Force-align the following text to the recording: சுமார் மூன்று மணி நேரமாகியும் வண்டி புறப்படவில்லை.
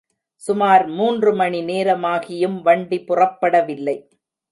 சுமார் 0.43 0.85
மூன்று 0.89 1.31
மணி 1.35 1.59
நேரமாகியும் 1.65 2.57
வண்டி 2.61 2.99
புறப்படவில்லை. 2.99 3.95